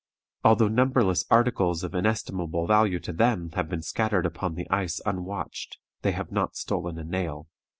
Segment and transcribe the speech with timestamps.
[0.43, 5.77] Although numberless articles of inestimable value to them have been scattered upon the ice unwatched,
[6.01, 7.47] they have not stolen a nail."